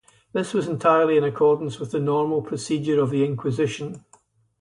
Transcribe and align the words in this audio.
This 0.33 0.51
was 0.51 0.67
entirely 0.67 1.15
in 1.15 1.23
accordance 1.23 1.79
with 1.79 1.91
the 1.91 1.99
normal 1.99 2.41
procedure 2.41 2.99
of 2.99 3.11
the 3.11 3.23
Inquisition. 3.23 4.03